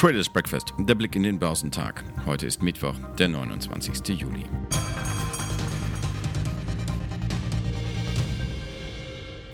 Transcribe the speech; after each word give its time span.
Traders 0.00 0.30
Breakfast, 0.30 0.72
der 0.78 0.94
Blick 0.94 1.14
in 1.14 1.24
den 1.24 1.38
Börsentag. 1.38 2.02
Heute 2.24 2.46
ist 2.46 2.62
Mittwoch, 2.62 2.94
der 3.18 3.28
29. 3.28 4.18
Juli. 4.18 4.46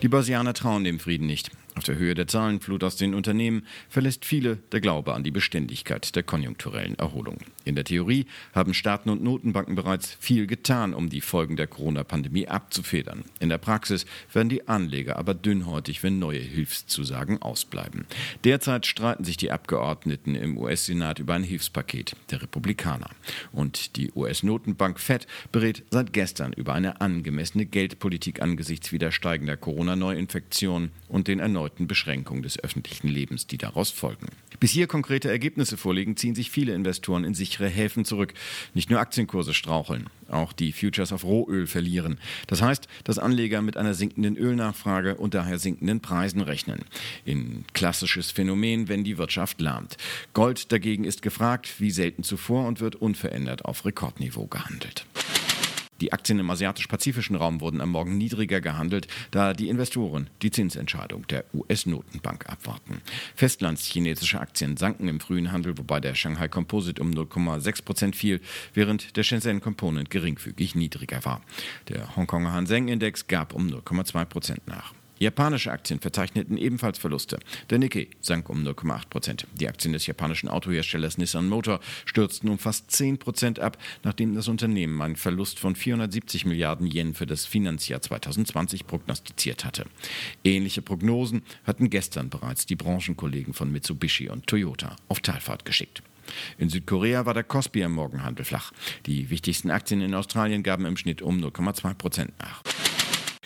Die 0.02 0.08
Börsianer 0.08 0.54
trauen 0.54 0.84
dem 0.84 1.00
Frieden 1.00 1.26
nicht. 1.26 1.50
Auf 1.76 1.84
der 1.84 1.98
Höhe 1.98 2.14
der 2.14 2.26
Zahlenflut 2.26 2.82
aus 2.84 2.96
den 2.96 3.14
Unternehmen 3.14 3.66
verlässt 3.90 4.24
viele 4.24 4.56
der 4.72 4.80
Glaube 4.80 5.12
an 5.12 5.22
die 5.22 5.30
Beständigkeit 5.30 6.16
der 6.16 6.22
konjunkturellen 6.22 6.98
Erholung. 6.98 7.36
In 7.66 7.74
der 7.74 7.84
Theorie 7.84 8.24
haben 8.54 8.72
Staaten 8.72 9.10
und 9.10 9.22
Notenbanken 9.22 9.74
bereits 9.74 10.16
viel 10.18 10.46
getan, 10.46 10.94
um 10.94 11.10
die 11.10 11.20
Folgen 11.20 11.56
der 11.56 11.66
Corona-Pandemie 11.66 12.48
abzufedern. 12.48 13.24
In 13.40 13.50
der 13.50 13.58
Praxis 13.58 14.06
werden 14.32 14.48
die 14.48 14.66
Anleger 14.66 15.18
aber 15.18 15.34
dünnhäutig, 15.34 16.02
wenn 16.02 16.18
neue 16.18 16.38
Hilfszusagen 16.38 17.42
ausbleiben. 17.42 18.06
Derzeit 18.44 18.86
streiten 18.86 19.24
sich 19.24 19.36
die 19.36 19.50
Abgeordneten 19.50 20.34
im 20.34 20.56
US-Senat 20.56 21.18
über 21.18 21.34
ein 21.34 21.42
Hilfspaket 21.42 22.16
der 22.30 22.40
Republikaner. 22.40 23.10
Und 23.52 23.96
die 23.96 24.10
US-Notenbank 24.12 24.98
Fed 24.98 25.26
berät 25.52 25.84
seit 25.90 26.14
gestern 26.14 26.54
über 26.54 26.72
eine 26.72 27.02
angemessene 27.02 27.66
Geldpolitik 27.66 28.40
angesichts 28.40 28.92
wieder 28.92 29.12
steigender 29.12 29.58
Corona-Neuinfektionen 29.58 30.90
und 31.08 31.28
den 31.28 31.38
erneuten 31.38 31.65
erneuten 31.66 31.88
Beschränkung 31.88 32.42
des 32.42 32.62
öffentlichen 32.62 33.08
Lebens, 33.08 33.48
die 33.48 33.58
daraus 33.58 33.90
folgen. 33.90 34.28
Bis 34.60 34.70
hier 34.70 34.86
konkrete 34.86 35.28
Ergebnisse 35.28 35.76
vorliegen, 35.76 36.16
ziehen 36.16 36.34
sich 36.34 36.50
viele 36.50 36.72
Investoren 36.74 37.24
in 37.24 37.34
sichere 37.34 37.68
Häfen 37.68 38.04
zurück. 38.04 38.34
Nicht 38.72 38.88
nur 38.88 39.00
Aktienkurse 39.00 39.52
straucheln, 39.52 40.06
auch 40.28 40.52
die 40.52 40.72
Futures 40.72 41.12
auf 41.12 41.24
Rohöl 41.24 41.66
verlieren. 41.66 42.18
Das 42.46 42.62
heißt, 42.62 42.86
dass 43.04 43.18
Anleger 43.18 43.62
mit 43.62 43.76
einer 43.76 43.94
sinkenden 43.94 44.36
Ölnachfrage 44.36 45.16
und 45.16 45.34
daher 45.34 45.58
sinkenden 45.58 46.00
Preisen 46.00 46.40
rechnen. 46.40 46.84
Ein 47.26 47.64
klassisches 47.72 48.30
Phänomen, 48.30 48.88
wenn 48.88 49.02
die 49.02 49.18
Wirtschaft 49.18 49.60
lahmt. 49.60 49.96
Gold 50.32 50.70
dagegen 50.70 51.04
ist 51.04 51.20
gefragt, 51.22 51.80
wie 51.80 51.90
selten 51.90 52.22
zuvor 52.22 52.66
und 52.66 52.80
wird 52.80 52.94
unverändert 52.94 53.64
auf 53.64 53.84
Rekordniveau 53.84 54.46
gehandelt. 54.46 55.04
Die 56.00 56.12
Aktien 56.12 56.38
im 56.38 56.50
asiatisch-pazifischen 56.50 57.36
Raum 57.36 57.60
wurden 57.60 57.80
am 57.80 57.90
Morgen 57.90 58.18
niedriger 58.18 58.60
gehandelt, 58.60 59.08
da 59.30 59.52
die 59.54 59.68
Investoren 59.68 60.28
die 60.42 60.50
Zinsentscheidung 60.50 61.26
der 61.26 61.44
US-Notenbank 61.54 62.48
abwarten. 62.48 63.00
Festlandschinesische 63.34 64.40
Aktien 64.40 64.76
sanken 64.76 65.08
im 65.08 65.20
frühen 65.20 65.52
Handel, 65.52 65.78
wobei 65.78 66.00
der 66.00 66.14
Shanghai 66.14 66.48
Composite 66.48 67.00
um 67.00 67.10
0,6 67.10 67.84
Prozent 67.84 68.16
fiel, 68.16 68.40
während 68.74 69.16
der 69.16 69.22
Shenzhen 69.22 69.60
Component 69.60 70.10
geringfügig 70.10 70.74
niedriger 70.74 71.24
war. 71.24 71.40
Der 71.88 72.14
Hongkonger 72.16 72.52
Hang 72.52 72.66
Seng 72.66 72.88
Index 72.88 73.26
gab 73.26 73.54
um 73.54 73.66
0,2 73.68 74.24
Prozent 74.26 74.66
nach. 74.66 74.92
Japanische 75.18 75.72
Aktien 75.72 76.00
verzeichneten 76.00 76.58
ebenfalls 76.58 76.98
Verluste. 76.98 77.38
Der 77.70 77.78
Nikkei 77.78 78.08
sank 78.20 78.50
um 78.50 78.62
0,8 78.62 79.08
Prozent. 79.08 79.46
Die 79.54 79.68
Aktien 79.68 79.92
des 79.92 80.06
japanischen 80.06 80.48
Autoherstellers 80.48 81.16
Nissan 81.16 81.48
Motor 81.48 81.80
stürzten 82.04 82.50
um 82.50 82.58
fast 82.58 82.90
10 82.90 83.18
Prozent 83.18 83.58
ab, 83.58 83.78
nachdem 84.02 84.34
das 84.34 84.48
Unternehmen 84.48 85.00
einen 85.00 85.16
Verlust 85.16 85.58
von 85.58 85.74
470 85.74 86.44
Milliarden 86.44 86.86
Yen 86.86 87.14
für 87.14 87.26
das 87.26 87.46
Finanzjahr 87.46 88.02
2020 88.02 88.86
prognostiziert 88.86 89.64
hatte. 89.64 89.86
Ähnliche 90.44 90.82
Prognosen 90.82 91.42
hatten 91.64 91.88
gestern 91.88 92.28
bereits 92.28 92.66
die 92.66 92.76
Branchenkollegen 92.76 93.54
von 93.54 93.72
Mitsubishi 93.72 94.28
und 94.28 94.46
Toyota 94.46 94.96
auf 95.08 95.20
Talfahrt 95.20 95.64
geschickt. 95.64 96.02
In 96.58 96.68
Südkorea 96.68 97.26
war 97.26 97.34
der 97.34 97.44
Kospi 97.44 97.82
am 97.84 97.92
Morgenhandel 97.92 98.44
flach. 98.44 98.72
Die 99.06 99.30
wichtigsten 99.30 99.70
Aktien 99.70 100.00
in 100.00 100.14
Australien 100.14 100.62
gaben 100.62 100.84
im 100.84 100.96
Schnitt 100.96 101.22
um 101.22 101.38
0,2 101.38 101.94
Prozent 101.94 102.32
nach. 102.38 102.62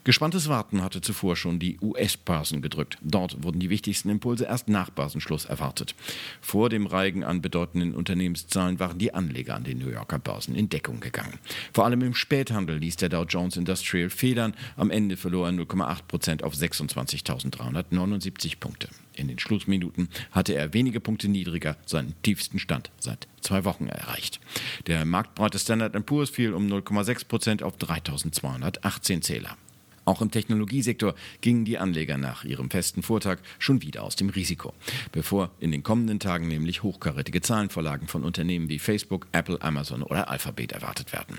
Gespanntes 0.04 0.48
Warten 0.48 0.82
hatte 0.82 1.00
zuvor 1.00 1.36
schon 1.36 1.58
die 1.58 1.78
US-Börsen 1.80 2.62
gedrückt. 2.62 2.98
Dort 3.02 3.42
wurden 3.42 3.60
die 3.60 3.68
wichtigsten 3.68 4.08
Impulse 4.08 4.44
erst 4.44 4.68
nach 4.68 4.90
Börsenschluss 4.90 5.44
erwartet. 5.44 5.94
Vor 6.40 6.70
dem 6.70 6.86
Reigen 6.86 7.22
an 7.22 7.42
bedeutenden 7.42 7.94
Unternehmenszahlen 7.94 8.80
waren 8.80 8.98
die 8.98 9.12
Anleger 9.12 9.56
an 9.56 9.64
den 9.64 9.78
New 9.78 9.90
Yorker 9.90 10.18
Börsen 10.18 10.54
in 10.54 10.70
Deckung 10.70 11.00
gegangen. 11.00 11.38
Vor 11.72 11.84
allem 11.84 12.00
im 12.02 12.14
Späthandel 12.14 12.78
ließ 12.78 12.96
der 12.96 13.10
Dow 13.10 13.24
Jones 13.24 13.56
Industrial 13.56 14.08
federn. 14.08 14.54
Am 14.76 14.90
Ende 14.90 15.16
verlor 15.16 15.48
er 15.48 15.52
0,8 15.52 16.02
Prozent 16.08 16.44
auf 16.44 16.54
26.379 16.54 18.58
Punkte. 18.58 18.88
In 19.14 19.28
den 19.28 19.38
Schlussminuten 19.38 20.08
hatte 20.30 20.54
er 20.54 20.72
wenige 20.72 21.00
Punkte 21.00 21.28
niedriger 21.28 21.76
seinen 21.84 22.14
tiefsten 22.22 22.58
Stand 22.58 22.90
seit 22.98 23.28
zwei 23.42 23.64
Wochen 23.64 23.86
erreicht. 23.86 24.40
Der 24.86 25.04
marktbreite 25.04 25.58
Standard 25.58 26.06
Poor's 26.06 26.30
fiel 26.30 26.54
um 26.54 26.68
0,6 26.68 27.26
Prozent 27.26 27.62
auf 27.62 27.76
3.218 27.76 29.20
Zähler. 29.20 29.56
Auch 30.10 30.22
im 30.22 30.32
Technologiesektor 30.32 31.14
gingen 31.40 31.64
die 31.64 31.78
Anleger 31.78 32.18
nach 32.18 32.42
ihrem 32.42 32.68
festen 32.68 33.04
Vortag 33.04 33.38
schon 33.60 33.80
wieder 33.80 34.02
aus 34.02 34.16
dem 34.16 34.28
Risiko. 34.28 34.74
Bevor 35.12 35.50
in 35.60 35.70
den 35.70 35.84
kommenden 35.84 36.18
Tagen 36.18 36.48
nämlich 36.48 36.82
hochkarätige 36.82 37.42
Zahlenvorlagen 37.42 38.08
von 38.08 38.24
Unternehmen 38.24 38.68
wie 38.68 38.80
Facebook, 38.80 39.28
Apple, 39.30 39.62
Amazon 39.62 40.02
oder 40.02 40.28
Alphabet 40.28 40.72
erwartet 40.72 41.12
werden. 41.12 41.38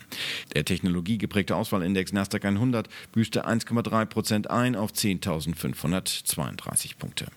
Der 0.56 0.64
technologiegeprägte 0.64 1.54
Auswahlindex 1.54 2.14
Nasdaq 2.14 2.46
100 2.46 2.88
büßte 3.12 3.46
1,3 3.46 4.06
Prozent 4.06 4.50
ein 4.50 4.78
auf 4.78 4.94
10.532 4.94 6.96
Punkte. 6.98 7.28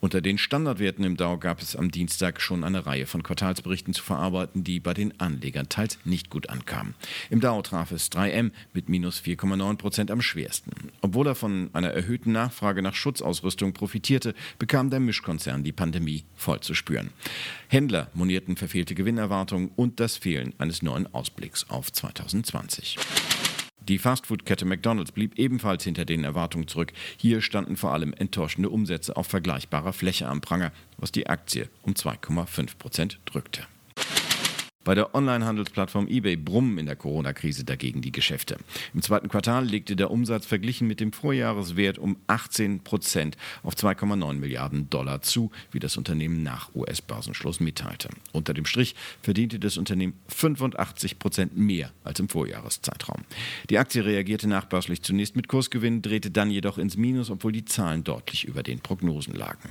Unter 0.00 0.22
den 0.22 0.38
Standardwerten 0.38 1.04
im 1.04 1.18
Dow 1.18 1.36
gab 1.38 1.60
es 1.60 1.76
am 1.76 1.90
Dienstag 1.90 2.40
schon 2.40 2.64
eine 2.64 2.86
Reihe 2.86 3.06
von 3.06 3.22
Quartalsberichten 3.22 3.92
zu 3.92 4.02
verarbeiten, 4.02 4.64
die 4.64 4.80
bei 4.80 4.94
den 4.94 5.20
Anlegern 5.20 5.68
teils 5.68 5.98
nicht 6.04 6.30
gut 6.30 6.48
ankamen. 6.48 6.94
Im 7.28 7.40
Dow 7.40 7.60
traf 7.60 7.92
es 7.92 8.10
3M 8.10 8.50
mit 8.72 8.88
minus 8.88 9.20
4,9 9.20 9.76
Prozent 9.76 10.10
am 10.10 10.22
schwersten. 10.22 10.70
Obwohl 11.02 11.26
er 11.26 11.34
von 11.34 11.68
einer 11.74 11.90
erhöhten 11.90 12.32
Nachfrage 12.32 12.80
nach 12.80 12.94
Schutzausrüstung 12.94 13.74
profitierte, 13.74 14.34
bekam 14.58 14.88
der 14.88 15.00
Mischkonzern 15.00 15.64
die 15.64 15.72
Pandemie 15.72 16.24
voll 16.34 16.60
zu 16.60 16.72
spüren. 16.72 17.10
Händler 17.68 18.08
monierten 18.14 18.56
verfehlte 18.56 18.94
Gewinnerwartungen 18.94 19.70
und 19.76 20.00
das 20.00 20.16
Fehlen 20.16 20.54
eines 20.56 20.80
neuen 20.80 21.12
Ausblicks 21.14 21.68
auf 21.68 21.92
2020. 21.92 22.96
Die 23.90 23.98
Fastfood-Kette 23.98 24.66
McDonald's 24.66 25.10
blieb 25.10 25.36
ebenfalls 25.36 25.82
hinter 25.82 26.04
den 26.04 26.22
Erwartungen 26.22 26.68
zurück. 26.68 26.92
Hier 27.16 27.40
standen 27.40 27.76
vor 27.76 27.92
allem 27.92 28.12
enttäuschende 28.12 28.70
Umsätze 28.70 29.16
auf 29.16 29.26
vergleichbarer 29.26 29.92
Fläche 29.92 30.28
am 30.28 30.40
Pranger, 30.40 30.70
was 30.96 31.10
die 31.10 31.26
Aktie 31.26 31.68
um 31.82 31.94
2,5 31.94 32.78
Prozent 32.78 33.18
drückte. 33.24 33.66
Bei 34.82 34.94
der 34.94 35.14
Online-Handelsplattform 35.14 36.08
eBay 36.08 36.36
brummen 36.36 36.78
in 36.78 36.86
der 36.86 36.96
Corona-Krise 36.96 37.64
dagegen 37.64 38.00
die 38.00 38.12
Geschäfte. 38.12 38.56
Im 38.94 39.02
zweiten 39.02 39.28
Quartal 39.28 39.66
legte 39.66 39.94
der 39.94 40.10
Umsatz 40.10 40.46
verglichen 40.46 40.88
mit 40.88 41.00
dem 41.00 41.12
Vorjahreswert 41.12 41.98
um 41.98 42.16
18 42.28 42.80
Prozent 42.80 43.36
auf 43.62 43.74
2,9 43.74 44.34
Milliarden 44.36 44.88
Dollar 44.88 45.20
zu, 45.20 45.50
wie 45.70 45.80
das 45.80 45.98
Unternehmen 45.98 46.42
nach 46.42 46.74
US-Börsenschluss 46.74 47.60
mitteilte. 47.60 48.08
Unter 48.32 48.54
dem 48.54 48.64
Strich 48.64 48.94
verdiente 49.20 49.58
das 49.58 49.76
Unternehmen 49.76 50.14
85 50.28 51.18
Prozent 51.18 51.58
mehr 51.58 51.90
als 52.02 52.18
im 52.18 52.30
Vorjahreszeitraum. 52.30 53.24
Die 53.68 53.76
Aktie 53.76 54.02
reagierte 54.02 54.48
nachbörslich 54.48 55.02
zunächst 55.02 55.36
mit 55.36 55.46
Kursgewinn, 55.48 56.00
drehte 56.00 56.30
dann 56.30 56.50
jedoch 56.50 56.78
ins 56.78 56.96
Minus, 56.96 57.28
obwohl 57.28 57.52
die 57.52 57.66
Zahlen 57.66 58.02
deutlich 58.02 58.46
über 58.46 58.62
den 58.62 58.80
Prognosen 58.80 59.34
lagen. 59.34 59.68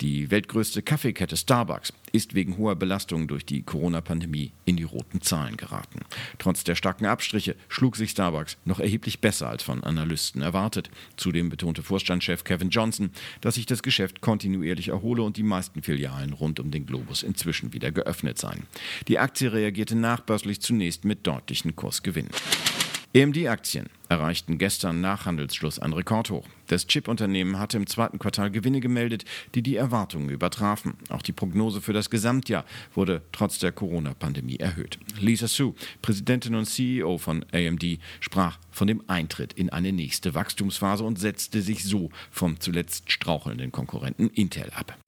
Die 0.00 0.30
weltgrößte 0.30 0.82
Kaffeekette 0.82 1.36
Starbucks 1.36 1.92
ist 2.12 2.34
wegen 2.34 2.56
hoher 2.56 2.76
Belastungen 2.76 3.26
durch 3.26 3.44
die 3.44 3.62
Corona-Pandemie 3.62 4.52
in 4.64 4.76
die 4.76 4.84
roten 4.84 5.20
Zahlen 5.22 5.56
geraten. 5.56 6.02
Trotz 6.38 6.62
der 6.62 6.76
starken 6.76 7.06
Abstriche 7.06 7.56
schlug 7.68 7.96
sich 7.96 8.10
Starbucks 8.10 8.58
noch 8.64 8.78
erheblich 8.78 9.20
besser 9.20 9.48
als 9.48 9.64
von 9.64 9.82
Analysten 9.82 10.40
erwartet. 10.40 10.88
Zudem 11.16 11.48
betonte 11.48 11.82
Vorstandschef 11.82 12.44
Kevin 12.44 12.70
Johnson, 12.70 13.10
dass 13.40 13.56
sich 13.56 13.66
das 13.66 13.82
Geschäft 13.82 14.20
kontinuierlich 14.20 14.88
erhole 14.88 15.22
und 15.22 15.36
die 15.36 15.42
meisten 15.42 15.82
Filialen 15.82 16.32
rund 16.32 16.60
um 16.60 16.70
den 16.70 16.86
Globus 16.86 17.24
inzwischen 17.24 17.72
wieder 17.72 17.90
geöffnet 17.90 18.38
seien. 18.38 18.66
Die 19.08 19.18
Aktie 19.18 19.52
reagierte 19.52 19.96
nachbörslich 19.96 20.60
zunächst 20.60 21.04
mit 21.04 21.26
deutlichen 21.26 21.74
Kursgewinnen. 21.74 22.30
AMD-Aktien 23.16 23.86
erreichten 24.10 24.58
gestern 24.58 25.00
nach 25.00 25.24
Handelsschluss 25.24 25.78
ein 25.78 25.94
Rekordhoch. 25.94 26.46
Das 26.66 26.86
Chip-Unternehmen 26.86 27.58
hatte 27.58 27.78
im 27.78 27.86
zweiten 27.86 28.18
Quartal 28.18 28.50
Gewinne 28.50 28.80
gemeldet, 28.80 29.24
die 29.54 29.62
die 29.62 29.76
Erwartungen 29.76 30.28
übertrafen. 30.28 30.92
Auch 31.08 31.22
die 31.22 31.32
Prognose 31.32 31.80
für 31.80 31.94
das 31.94 32.10
Gesamtjahr 32.10 32.66
wurde 32.94 33.22
trotz 33.32 33.58
der 33.60 33.72
Corona-Pandemie 33.72 34.58
erhöht. 34.58 34.98
Lisa 35.18 35.48
Su, 35.48 35.74
Präsidentin 36.02 36.54
und 36.54 36.66
CEO 36.66 37.16
von 37.16 37.46
AMD, 37.50 37.98
sprach 38.20 38.58
von 38.70 38.86
dem 38.86 39.02
Eintritt 39.06 39.54
in 39.54 39.70
eine 39.70 39.92
nächste 39.92 40.34
Wachstumsphase 40.34 41.02
und 41.02 41.18
setzte 41.18 41.62
sich 41.62 41.84
so 41.84 42.10
vom 42.30 42.60
zuletzt 42.60 43.10
strauchelnden 43.10 43.72
Konkurrenten 43.72 44.28
Intel 44.28 44.70
ab. 44.74 44.98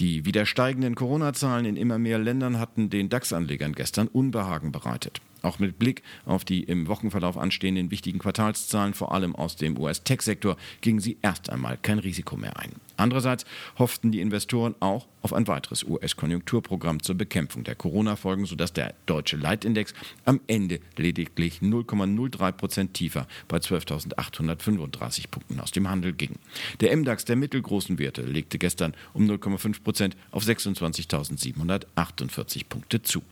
Die 0.00 0.24
wieder 0.24 0.44
steigenden 0.44 0.96
Corona-Zahlen 0.96 1.66
in 1.66 1.76
immer 1.76 1.98
mehr 1.98 2.18
Ländern 2.18 2.58
hatten 2.58 2.90
den 2.90 3.08
DAX-Anlegern 3.08 3.74
gestern 3.74 4.08
Unbehagen 4.08 4.72
bereitet. 4.72 5.20
Auch 5.42 5.58
mit 5.58 5.78
Blick 5.78 6.02
auf 6.26 6.44
die 6.44 6.64
im 6.64 6.88
Wochenverlauf 6.88 7.38
anstehenden 7.38 7.90
wichtigen 7.90 8.18
Quartalszahlen, 8.18 8.94
vor 8.94 9.12
allem 9.12 9.36
aus 9.36 9.56
dem 9.56 9.78
US-Tech-Sektor, 9.78 10.56
gingen 10.80 11.00
sie 11.00 11.18
erst 11.22 11.50
einmal 11.50 11.78
kein 11.80 12.00
Risiko 12.00 12.36
mehr 12.36 12.58
ein. 12.58 12.72
Andererseits 12.96 13.44
hofften 13.78 14.12
die 14.12 14.20
Investoren 14.20 14.74
auch 14.80 15.06
auf 15.22 15.32
ein 15.32 15.48
weiteres 15.48 15.84
US-Konjunkturprogramm 15.84 17.02
zur 17.02 17.14
Bekämpfung 17.14 17.64
der 17.64 17.74
Corona-Folgen, 17.74 18.46
sodass 18.46 18.72
der 18.72 18.94
deutsche 19.06 19.36
Leitindex 19.36 19.94
am 20.24 20.40
Ende 20.46 20.80
lediglich 20.96 21.60
0,03 21.60 22.52
Prozent 22.52 22.94
tiefer 22.94 23.26
bei 23.48 23.56
12.835 23.56 25.28
Punkten 25.30 25.60
aus 25.60 25.70
dem 25.70 25.88
Handel 25.88 26.12
ging. 26.12 26.36
Der 26.80 26.96
MDAX 26.96 27.24
der 27.24 27.36
mittelgroßen 27.36 27.98
Werte 27.98 28.22
legte 28.22 28.58
gestern 28.58 28.94
um 29.14 29.28
0,5 29.28 29.82
Prozent 29.82 30.16
auf 30.30 30.44
26.748 30.44 32.64
Punkte 32.68 33.02
zu. 33.02 33.22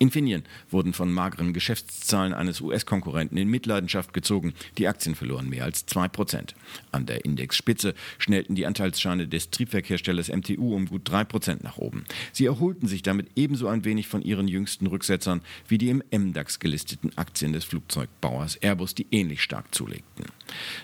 Infineon 0.00 0.42
wurden 0.70 0.92
von 0.92 1.12
mageren 1.12 1.52
Geschäftszahlen 1.52 2.34
eines 2.34 2.60
US-Konkurrenten 2.60 3.38
in 3.38 3.48
Mitleidenschaft 3.48 4.12
gezogen. 4.12 4.52
Die 4.76 4.88
Aktien 4.88 5.14
verloren 5.14 5.48
mehr 5.48 5.62
als 5.62 5.86
2%. 5.86 6.54
An 6.90 7.06
der 7.06 7.24
Indexspitze 7.24 7.94
schnellten 8.18 8.56
die 8.56 8.66
Anteilsscheine 8.66 9.28
des 9.28 9.50
Triebwerkherstellers 9.50 10.30
MTU 10.30 10.74
um 10.74 10.86
gut 10.86 11.08
3% 11.08 11.62
nach 11.62 11.78
oben. 11.78 12.06
Sie 12.32 12.44
erholten 12.44 12.88
sich 12.88 13.02
damit 13.02 13.28
ebenso 13.36 13.68
ein 13.68 13.84
wenig 13.84 14.08
von 14.08 14.20
ihren 14.20 14.48
jüngsten 14.48 14.88
Rücksetzern 14.88 15.42
wie 15.68 15.78
die 15.78 15.90
im 15.90 16.02
MDAX 16.10 16.58
gelisteten 16.58 17.16
Aktien 17.16 17.52
des 17.52 17.64
Flugzeugbauers 17.64 18.56
Airbus, 18.56 18.96
die 18.96 19.06
ähnlich 19.12 19.42
stark 19.42 19.72
zulegten. 19.72 20.24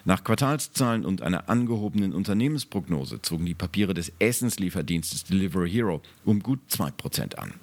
Nach 0.05 0.23
Quartalszahlen 0.23 1.05
und 1.05 1.21
einer 1.21 1.49
angehobenen 1.51 2.15
Unternehmensprognose 2.15 3.21
zogen 3.23 3.45
die 3.45 3.55
Papiere 3.55 3.93
des 3.93 4.13
Essenslieferdienstes 4.21 5.25
Delivery 5.25 5.71
Hero 5.71 6.01
um 6.25 6.41
gut 6.41 6.61
2% 6.71 7.35
an. 7.35 7.55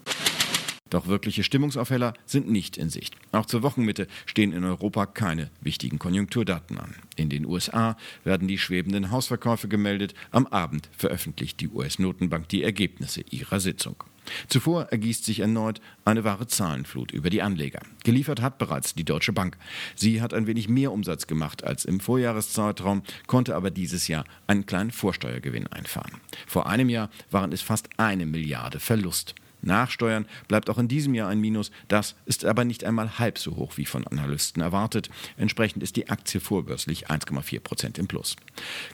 Doch 0.90 1.08
wirkliche 1.08 1.44
Stimmungsaufheller 1.44 2.14
sind 2.26 2.50
nicht 2.50 2.78
in 2.78 2.90
Sicht. 2.90 3.16
Auch 3.32 3.46
zur 3.46 3.64
Wochenmitte 3.64 4.08
stehen 4.26 4.54
in 4.54 4.64
Europa 4.64 5.06
keine 5.06 5.50
wichtigen 5.62 6.00
Konjunkturdaten 6.00 6.78
an. 6.78 6.96
In 7.16 7.30
den 7.30 7.46
USA 7.46 7.98
werden 8.24 8.48
die 8.48 8.58
schwebenden 8.58 9.12
Hausverkäufe 9.12 9.68
gemeldet. 9.68 10.14
Am 10.32 10.48
Abend 10.48 10.90
veröffentlicht 10.98 11.60
die 11.60 11.70
US-Notenbank 11.70 12.48
die 12.50 12.64
Ergebnisse 12.64 13.22
ihrer 13.30 13.60
Sitzung. 13.60 14.04
Zuvor 14.48 14.84
ergießt 14.92 15.26
sich 15.26 15.40
erneut 15.40 15.82
eine 16.06 16.24
wahre 16.24 16.48
Zahlenflut 16.48 17.12
über 17.12 17.30
die 17.30 17.42
Anleger. 17.42 17.82
Geliefert 18.04 18.42
hat 18.42 18.58
bereits 18.58 18.96
die 18.96 19.06
Deutsche 19.06 19.34
Bank. 19.34 19.58
Sie 19.96 20.22
hat 20.22 20.34
ein 20.34 20.48
wenig 20.48 20.70
mehr 20.70 20.92
Umsatz 20.92 21.28
gemacht 21.28 21.64
als 21.64 21.86
im 21.86 22.00
Vorjahreszeitraum, 22.00 23.04
konnte 23.26 23.56
aber 23.56 23.72
dieses 23.72 24.08
Jahr 24.08 24.26
einen 24.48 24.66
kleinen 24.66 24.92
Vorsteuergewinn 24.92 25.68
einfahren. 25.68 26.20
Vor 26.46 26.68
einem 26.68 26.90
Jahr 26.90 27.10
waren 27.32 27.52
es 27.52 27.62
fast 27.62 27.90
eine 27.98 28.26
Milliarde 28.26 28.80
Verlust. 28.80 29.36
Nachsteuern 29.68 30.26
bleibt 30.48 30.70
auch 30.70 30.80
in 30.80 30.88
diesem 30.88 31.14
Jahr 31.14 31.30
ein 31.30 31.40
Minus. 31.40 31.72
Das 31.88 32.16
ist 32.26 32.46
aber 32.46 32.66
nicht 32.66 32.84
einmal 32.84 33.20
halb 33.20 33.38
so 33.38 33.56
hoch 33.56 33.78
wie 33.78 33.86
von 33.86 34.08
Analysten 34.08 34.64
erwartet. 34.64 35.12
Entsprechend 35.38 35.84
ist 35.84 35.96
die 35.96 36.10
Aktie 36.10 36.40
vorbörslich 36.42 37.10
1,4 37.10 37.60
Prozent 37.60 37.98
im 38.00 38.08
Plus. 38.08 38.36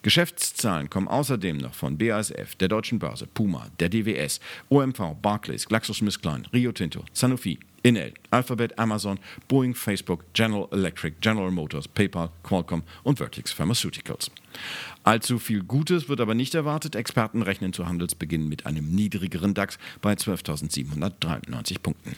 Geschäftszahlen 0.01 0.89
kommen 0.89 1.07
außerdem 1.07 1.57
noch 1.57 1.73
von 1.73 1.97
BASF, 1.97 2.55
der 2.55 2.67
Deutschen 2.67 2.99
Börse, 2.99 3.27
Puma, 3.27 3.67
der 3.79 3.87
DWS, 3.89 4.41
OMV, 4.69 5.15
Barclays, 5.21 5.67
GlaxoSmithKline, 5.67 6.43
Rio 6.51 6.73
Tinto, 6.73 7.05
Sanofi, 7.13 7.59
Inel, 7.83 8.13
Alphabet, 8.31 8.79
Amazon, 8.79 9.19
Boeing, 9.47 9.75
Facebook, 9.75 10.23
General 10.33 10.67
Electric, 10.71 11.17
General 11.19 11.51
Motors, 11.51 11.87
PayPal, 11.87 12.29
Qualcomm 12.41 12.83
und 13.03 13.17
Vertex 13.17 13.51
Pharmaceuticals. 13.51 14.31
Allzu 15.03 15.37
viel 15.37 15.63
Gutes 15.63 16.07
wird 16.07 16.21
aber 16.21 16.33
nicht 16.33 16.55
erwartet. 16.55 16.95
Experten 16.95 17.41
rechnen 17.41 17.73
zu 17.73 17.85
Handelsbeginn 17.85 18.47
mit 18.47 18.65
einem 18.65 18.95
niedrigeren 18.95 19.53
DAX 19.53 19.77
bei 20.01 20.13
12.793 20.13 21.79
Punkten. 21.79 22.15